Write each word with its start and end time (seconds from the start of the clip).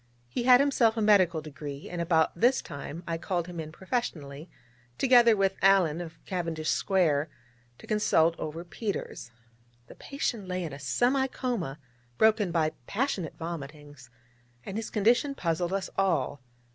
He 0.27 0.45
had 0.45 0.59
himself 0.59 0.97
a 0.97 0.99
medical 1.03 1.41
degree, 1.41 1.87
and 1.87 2.01
about 2.01 2.35
this 2.35 2.63
time 2.63 3.03
I 3.07 3.19
called 3.19 3.45
him 3.45 3.59
in 3.59 3.71
professionally, 3.71 4.49
together 4.97 5.37
with 5.37 5.57
Alleyne 5.63 6.01
of 6.01 6.25
Cavendish 6.25 6.71
Square, 6.71 7.29
to 7.77 7.85
consultation 7.85 8.39
over 8.41 8.63
Peters. 8.63 9.29
The 9.85 9.93
patient 9.93 10.47
lay 10.47 10.63
in 10.63 10.73
a 10.73 10.79
semi 10.79 11.27
coma 11.27 11.77
broken 12.17 12.51
by 12.51 12.71
passionate 12.87 13.37
vomitings, 13.37 14.09
and 14.65 14.75
his 14.75 14.89
condition 14.89 15.35
puzzled 15.35 15.71
us 15.71 15.87
all. 15.99 16.41